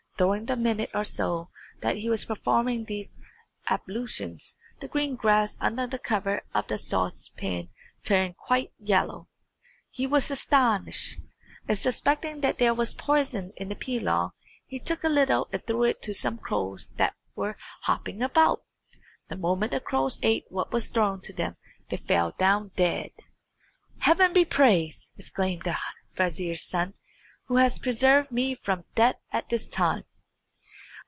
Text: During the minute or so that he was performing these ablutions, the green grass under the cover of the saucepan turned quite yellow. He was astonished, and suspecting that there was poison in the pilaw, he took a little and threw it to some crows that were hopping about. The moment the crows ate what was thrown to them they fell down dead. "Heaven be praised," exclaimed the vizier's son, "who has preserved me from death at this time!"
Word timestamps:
During 0.17 0.45
the 0.45 0.55
minute 0.55 0.91
or 0.93 1.03
so 1.03 1.49
that 1.81 1.97
he 1.97 2.07
was 2.07 2.25
performing 2.25 2.85
these 2.85 3.17
ablutions, 3.71 4.55
the 4.79 4.87
green 4.87 5.15
grass 5.15 5.57
under 5.59 5.87
the 5.87 5.97
cover 5.97 6.43
of 6.53 6.67
the 6.67 6.77
saucepan 6.77 7.69
turned 8.03 8.37
quite 8.37 8.71
yellow. 8.77 9.29
He 9.89 10.05
was 10.05 10.29
astonished, 10.29 11.17
and 11.67 11.75
suspecting 11.75 12.41
that 12.41 12.59
there 12.59 12.75
was 12.75 12.93
poison 12.93 13.51
in 13.57 13.69
the 13.69 13.75
pilaw, 13.75 14.33
he 14.67 14.77
took 14.77 15.03
a 15.03 15.09
little 15.09 15.49
and 15.51 15.65
threw 15.65 15.85
it 15.85 16.03
to 16.03 16.13
some 16.13 16.37
crows 16.37 16.91
that 16.97 17.15
were 17.35 17.57
hopping 17.85 18.21
about. 18.21 18.61
The 19.27 19.35
moment 19.37 19.71
the 19.71 19.79
crows 19.79 20.19
ate 20.21 20.45
what 20.49 20.71
was 20.71 20.89
thrown 20.89 21.21
to 21.21 21.33
them 21.33 21.57
they 21.89 21.97
fell 21.97 22.35
down 22.37 22.69
dead. 22.75 23.09
"Heaven 24.01 24.33
be 24.33 24.45
praised," 24.45 25.13
exclaimed 25.17 25.63
the 25.63 25.77
vizier's 26.15 26.61
son, 26.61 26.93
"who 27.45 27.55
has 27.57 27.79
preserved 27.79 28.31
me 28.31 28.53
from 28.53 28.83
death 28.93 29.15
at 29.33 29.49
this 29.49 29.65
time!" 29.65 30.03